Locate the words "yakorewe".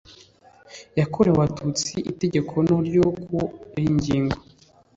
0.99-1.35